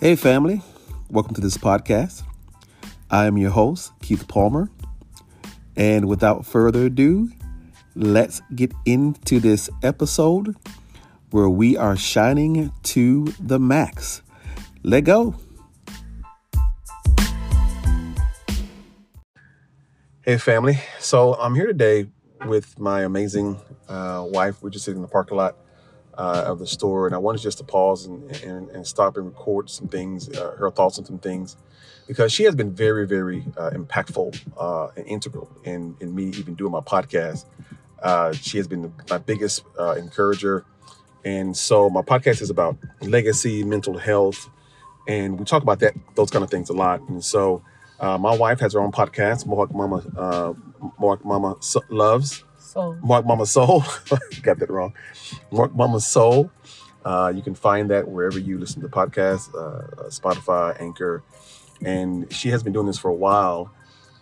[0.00, 0.62] Hey, family.
[1.10, 2.22] Welcome to this podcast.
[3.10, 4.70] I am your host, Keith Palmer.
[5.76, 7.28] And without further ado,
[7.94, 10.56] let's get into this episode
[11.32, 14.22] where we are shining to the max.
[14.82, 15.34] Let go.
[20.22, 20.78] Hey, family.
[20.98, 22.06] So I'm here today
[22.46, 24.62] with my amazing uh, wife.
[24.62, 25.58] We're just sitting in the parking lot
[26.20, 29.24] uh, of the store, and I wanted just to pause and, and, and stop and
[29.24, 31.56] record some things, uh, her thoughts on some things,
[32.06, 36.54] because she has been very, very uh, impactful uh, and integral in, in me even
[36.54, 37.46] doing my podcast.
[38.02, 40.66] Uh, she has been my biggest uh, encourager.
[41.24, 44.50] And so my podcast is about legacy, mental health,
[45.08, 47.00] and we talk about that those kind of things a lot.
[47.08, 47.62] And so
[48.00, 50.54] my wife has her own podcast, Mohawk Mama
[50.98, 51.56] Mohawk Mama
[51.88, 52.96] Loves Soul.
[53.02, 53.82] Mark Mama Soul.
[54.42, 54.94] Got that wrong.
[55.50, 56.50] Mark Mama Soul.
[57.04, 61.22] Uh, you can find that wherever you listen to podcasts, uh, Spotify, Anchor.
[61.84, 63.72] And she has been doing this for a while.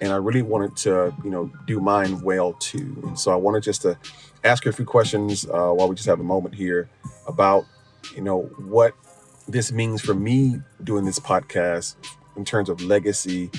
[0.00, 3.00] And I really wanted to, you know, do mine well too.
[3.06, 3.96] And so I wanted just to
[4.42, 6.90] ask her a few questions uh, while we just have a moment here
[7.26, 7.64] about,
[8.14, 8.94] you know, what
[9.48, 11.94] this means for me doing this podcast
[12.36, 13.50] in terms of legacy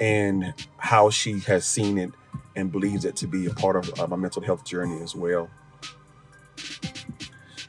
[0.00, 2.10] and how she has seen it
[2.56, 5.50] and believes it to be a part of my mental health journey as well.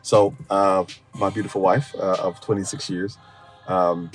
[0.02, 3.18] So, uh, my beautiful wife uh, of 26 years,
[3.68, 4.12] um,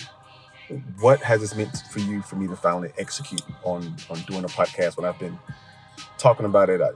[1.00, 4.48] what has this meant for you for me to finally execute on on doing a
[4.48, 5.38] podcast when I've been
[6.16, 6.80] talking about it?
[6.80, 6.90] I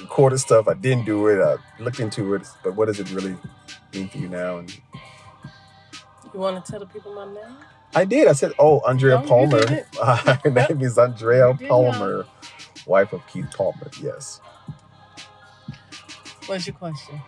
[0.00, 3.36] recorded stuff, I didn't do it, I looked into it, but what does it really
[3.94, 4.58] mean for you now?
[4.58, 4.76] And
[6.34, 7.56] you want to tell the people my name?
[7.94, 8.28] I did.
[8.28, 9.86] I said, "Oh, Andrea oh, no, Palmer."
[10.44, 12.26] Her name is Andrea Palmer
[12.86, 13.90] wife of Keith Palmer.
[14.00, 14.40] Yes.
[16.46, 17.20] What's your question?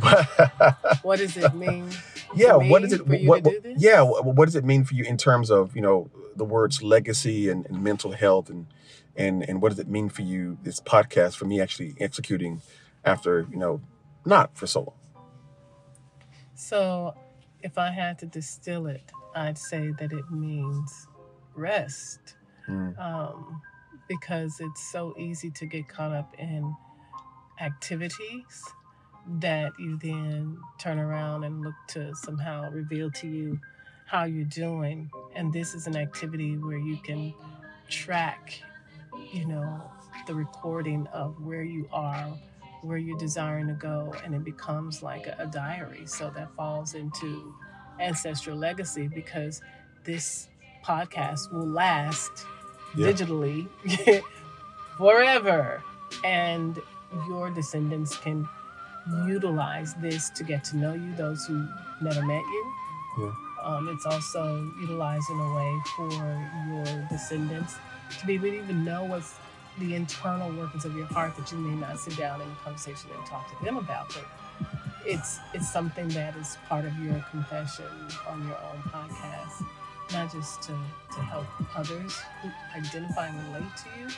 [1.02, 1.90] what does it mean?
[2.34, 3.06] Yeah, what does it?
[3.06, 6.44] What, what yeah, what does it mean for you in terms of you know the
[6.44, 8.66] words legacy and, and mental health and
[9.16, 12.62] and and what does it mean for you this podcast for me actually executing
[13.04, 13.80] after you know
[14.24, 14.96] not for so long.
[16.54, 17.14] So,
[17.62, 21.06] if I had to distill it, I'd say that it means
[21.54, 22.36] rest.
[22.68, 22.98] Mm.
[22.98, 23.60] Um,
[24.08, 26.74] because it's so easy to get caught up in
[27.60, 28.64] activities
[29.38, 33.60] that you then turn around and look to somehow reveal to you
[34.06, 35.08] how you're doing.
[35.36, 37.32] And this is an activity where you can
[37.88, 38.60] track,
[39.32, 39.80] you know,
[40.26, 42.36] the recording of where you are,
[42.82, 46.06] where you're desiring to go, and it becomes like a, a diary.
[46.06, 47.54] So that falls into
[48.00, 49.60] ancestral legacy because
[50.04, 50.48] this
[50.84, 52.46] podcast will last
[52.96, 53.06] yeah.
[53.08, 53.68] digitally
[54.96, 55.82] forever.
[56.24, 56.78] And
[57.28, 58.48] your descendants can
[59.26, 61.66] utilize this to get to know you, those who
[62.00, 62.72] never met you.
[63.18, 63.32] Yeah.
[63.62, 66.10] Um, it's also utilized in a way for
[66.68, 67.76] your descendants
[68.18, 69.34] to be able to even know what's
[69.80, 73.10] the internal workings of your heart that you may not sit down in a conversation
[73.16, 74.08] and talk to them about.
[74.08, 74.26] But
[75.04, 77.86] it's it's something that is part of your confession
[78.28, 79.64] on your own podcast
[80.12, 80.72] not just to,
[81.14, 81.46] to help
[81.76, 84.08] others who identify and relate to you,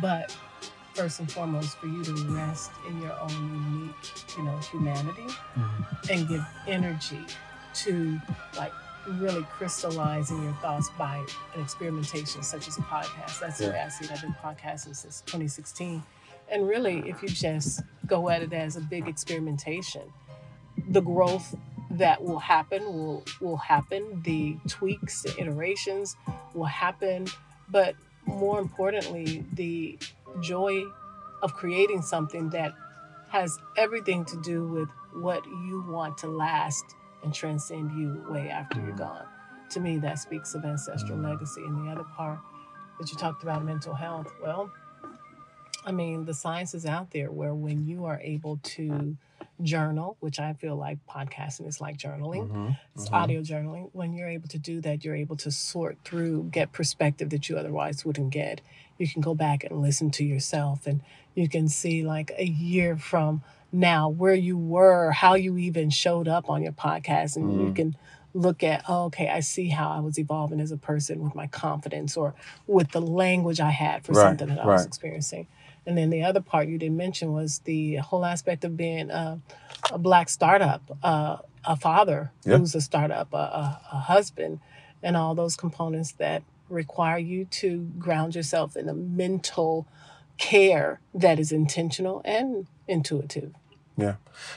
[0.00, 0.36] but
[0.94, 6.10] first and foremost for you to rest in your own unique, you know, humanity mm-hmm.
[6.10, 7.24] and give energy
[7.72, 8.20] to
[8.56, 8.72] like
[9.08, 11.24] really crystallizing your thoughts by
[11.54, 13.40] an experimentation such as a podcast.
[13.40, 13.66] That's yeah.
[13.66, 14.12] the way I see it.
[14.12, 16.02] I've been podcasting since 2016.
[16.50, 20.02] And really, if you just go at it as a big experimentation,
[20.88, 21.54] the growth
[21.90, 26.16] that will happen will will happen the tweaks the iterations
[26.54, 27.26] will happen
[27.68, 27.96] but
[28.26, 29.98] more importantly the
[30.40, 30.84] joy
[31.42, 32.72] of creating something that
[33.28, 36.84] has everything to do with what you want to last
[37.22, 38.98] and transcend you way after you're mm.
[38.98, 39.26] gone
[39.70, 41.30] to me that speaks of ancestral mm.
[41.30, 42.38] legacy and the other part
[42.98, 44.70] that you talked about mental health well
[45.84, 49.16] i mean the science is out there where when you are able to
[49.62, 52.48] journal, which I feel like podcasting is like journaling.
[52.48, 53.14] Mm-hmm, it's mm-hmm.
[53.14, 53.90] audio journaling.
[53.92, 57.56] When you're able to do that, you're able to sort through, get perspective that you
[57.56, 58.60] otherwise wouldn't get.
[58.98, 61.00] You can go back and listen to yourself and
[61.34, 63.42] you can see like a year from
[63.72, 67.66] now where you were, how you even showed up on your podcast and mm-hmm.
[67.66, 67.96] you can
[68.32, 71.46] look at, oh, okay, I see how I was evolving as a person with my
[71.46, 72.34] confidence or
[72.66, 74.74] with the language I had for right, something that I right.
[74.74, 75.46] was experiencing.
[75.86, 79.40] And then the other part you didn't mention was the whole aspect of being a,
[79.90, 82.58] a black startup, uh, a father yeah.
[82.58, 84.60] who's a startup, a, a, a husband,
[85.02, 89.86] and all those components that require you to ground yourself in a mental
[90.38, 93.52] care that is intentional and intuitive.
[94.00, 94.14] Yeah,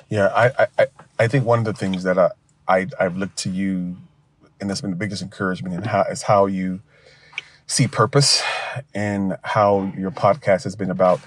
[0.10, 0.28] yeah.
[0.28, 0.88] I I,
[1.20, 2.32] I think one of the things that I,
[2.68, 3.98] I I've looked to you
[4.60, 6.80] and that's been the biggest encouragement in how is how you
[7.66, 8.44] see purpose
[8.94, 11.20] and how your podcast has been about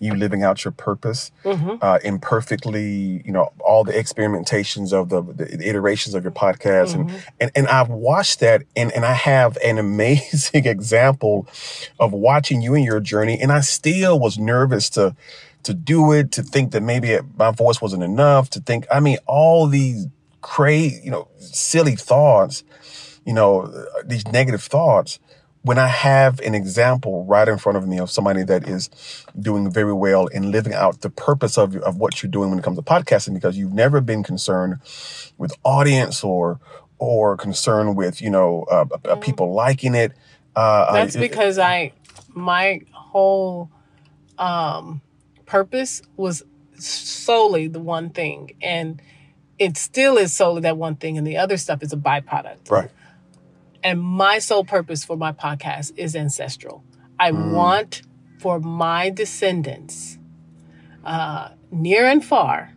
[0.00, 1.76] you living out your purpose Mm-hmm.
[1.80, 6.94] uh, imperfectly, you know, all the experimentations of the, the iterations of your podcast.
[6.94, 7.10] And,
[7.40, 11.46] and, and I've watched that and, and I have an amazing example
[12.00, 13.38] of watching you in your journey.
[13.40, 15.14] And I still was nervous to,
[15.64, 19.18] to do it, to think that maybe my voice wasn't enough, to think, I mean,
[19.26, 20.06] all these
[20.40, 22.64] crazy, you know, silly thoughts,
[23.24, 25.18] you know, these negative thoughts
[25.64, 28.90] when I have an example right in front of me of somebody that is
[29.40, 32.62] doing very well and living out the purpose of, of what you're doing when it
[32.62, 34.76] comes to podcasting, because you've never been concerned
[35.38, 36.60] with audience or
[36.98, 40.12] or concerned with you know uh, uh, people liking it.
[40.54, 41.92] Uh, That's uh, because I
[42.28, 43.70] my whole
[44.36, 45.00] um
[45.46, 46.42] purpose was
[46.76, 49.00] solely the one thing and
[49.58, 52.70] it still is solely that one thing and the other stuff is a byproduct.
[52.70, 52.90] right.
[53.82, 56.82] And my sole purpose for my podcast is ancestral.
[57.18, 58.02] I want
[58.38, 60.18] for my descendants,
[61.04, 62.72] uh, near and far,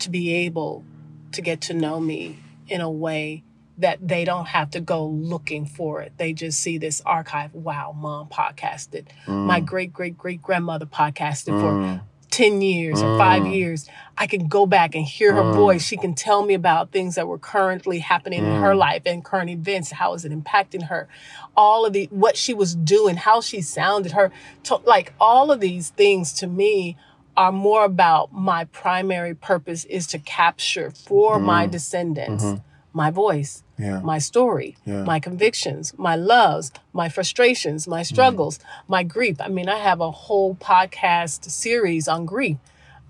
[0.00, 0.84] to be able
[1.30, 2.38] to get to know me
[2.68, 3.44] in a way
[3.78, 6.12] that they don't have to go looking for it.
[6.16, 7.54] They just see this archive.
[7.54, 9.06] Wow, mom podcasted.
[9.26, 9.46] Mm.
[9.46, 12.00] My great great great grandmother podcasted for mm.
[12.30, 13.54] 10 years or five mm.
[13.54, 13.88] years.
[14.16, 15.84] I can go back and hear her voice.
[15.84, 19.50] She can tell me about things that were currently happening in her life and current
[19.50, 19.92] events.
[19.92, 21.08] How is it impacting her?
[21.56, 24.32] All of the, what she was doing, how she sounded, her,
[24.64, 26.96] to, like all of these things to me
[27.36, 31.72] are more about my primary purpose is to capture for my mm-hmm.
[31.72, 32.44] descendants
[32.92, 34.00] my voice, Yeah.
[34.00, 35.02] my story, Yeah.
[35.02, 38.06] my convictions, my loves, my frustrations, my mm.
[38.06, 38.58] struggles,
[38.88, 39.40] my grief.
[39.40, 42.58] I mean, I have a whole podcast series on grief.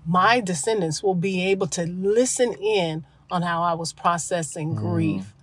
[0.05, 4.77] My descendants will be able to listen in on how I was processing mm.
[4.77, 5.33] grief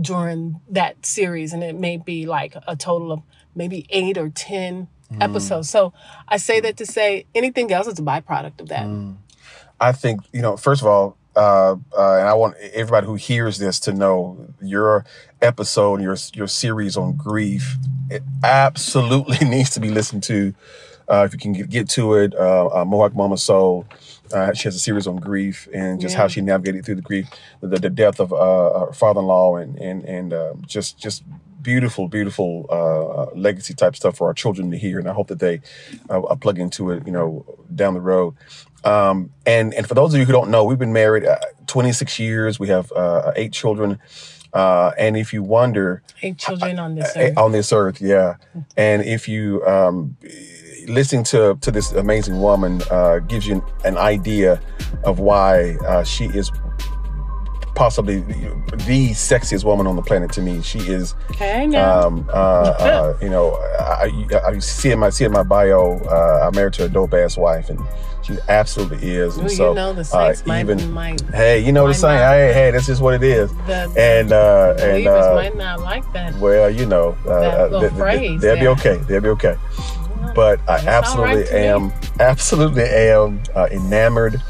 [0.00, 1.52] during that series.
[1.52, 3.22] And it may be like a total of
[3.54, 5.22] maybe eight or 10 mm.
[5.22, 5.70] episodes.
[5.70, 5.92] So
[6.28, 8.86] I say that to say anything else is a byproduct of that.
[9.80, 10.56] I think you know.
[10.56, 15.04] First of all, uh, uh, and I want everybody who hears this to know your
[15.42, 17.76] episode, your your series on grief,
[18.10, 20.54] it absolutely needs to be listened to.
[21.06, 23.84] Uh, if you can get, get to it, uh, uh, Mohawk Mama Soul,
[24.32, 27.28] uh, she has a series on grief and just how she navigated through the grief,
[27.60, 31.22] the, the death of uh, her father-in-law, and and and um, just just
[31.64, 35.00] beautiful, beautiful uh, legacy type stuff for our children to hear.
[35.00, 35.60] And I hope that they
[36.08, 37.44] uh, uh, plug into it, you know,
[37.74, 38.34] down the road.
[38.84, 42.20] Um, and and for those of you who don't know, we've been married uh, 26
[42.20, 42.60] years.
[42.60, 43.98] We have uh, eight children.
[44.52, 47.38] Uh, and if you wonder Eight children on this eh, earth.
[47.38, 48.36] on this earth, yeah,
[48.76, 50.16] and if you um,
[50.86, 54.60] listening to to this amazing woman uh, gives you an, an idea
[55.02, 56.52] of why uh, she is
[57.74, 60.62] possibly the sexiest woman on the planet to me.
[60.62, 62.06] She is Okay, now.
[62.06, 66.46] um, uh, uh, you know, I, I, see in my see in my bio, uh,
[66.46, 67.80] I'm married to a dope ass wife, and
[68.22, 69.36] she absolutely is.
[69.36, 71.94] And Ooh, so, you know the uh, saints might, even might hey, you know the
[71.94, 73.52] saying, hey, hey, that's just what it is.
[73.66, 76.34] the And uh, and uh, might not like that.
[76.36, 78.96] well, you know, uh, uh, little th- th- they'll be okay.
[79.08, 79.56] They'll be okay.
[80.34, 81.66] But I right absolutely me.
[81.66, 84.42] am, absolutely am uh, enamored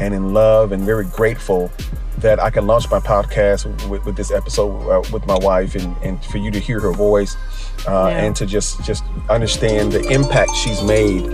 [0.00, 1.70] and in love and very grateful
[2.18, 5.96] that I can launch my podcast with, with this episode uh, with my wife and,
[6.02, 7.36] and for you to hear her voice
[7.86, 8.24] uh, Yeah.
[8.24, 11.26] and to just just understand the impact she's made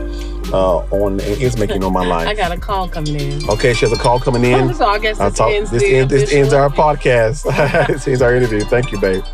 [0.53, 2.27] uh, on and is making on my life.
[2.27, 3.49] I got a call coming in.
[3.49, 4.75] Okay, she has a call coming in.
[4.81, 5.53] so I guess this talk.
[5.53, 7.45] ends This, ends, this ends our podcast.
[7.87, 8.61] this ends our interview.
[8.61, 9.25] Thank you, babe.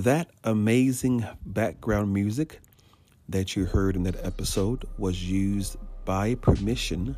[0.00, 2.60] That amazing background music
[3.28, 5.76] that you heard in that episode was used
[6.06, 7.14] by permission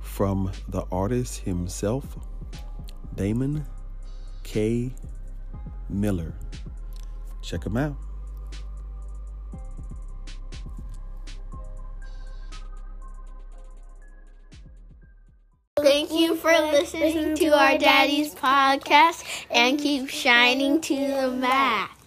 [0.00, 2.04] from the artist himself,
[3.16, 3.66] Damon
[4.44, 4.94] K.
[5.88, 6.34] Miller.
[7.42, 7.96] Check him out.
[16.94, 21.97] Listening to our daddy's podcast and keep shining to the max.